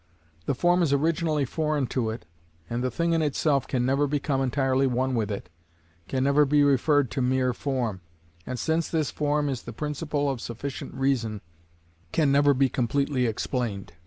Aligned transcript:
The 0.47 0.55
form 0.55 0.81
is 0.81 0.91
originally 0.91 1.45
foreign 1.45 1.85
to 1.93 2.09
it, 2.09 2.25
and 2.67 2.83
the 2.83 2.89
thing 2.89 3.13
in 3.13 3.21
itself 3.21 3.67
can 3.67 3.85
never 3.85 4.07
become 4.07 4.41
entirely 4.41 4.87
one 4.87 5.13
with 5.13 5.29
it, 5.29 5.47
can 6.07 6.23
never 6.23 6.43
be 6.43 6.63
referred 6.63 7.11
to 7.11 7.21
mere 7.21 7.53
form, 7.53 8.01
and, 8.43 8.57
since 8.57 8.87
this 8.89 9.11
form 9.11 9.47
is 9.47 9.61
the 9.61 9.73
principle 9.73 10.27
of 10.27 10.41
sufficient 10.41 10.95
reason, 10.95 11.39
can 12.11 12.31
never 12.31 12.55
be 12.55 12.67
completely 12.67 13.27
explained. 13.27 13.93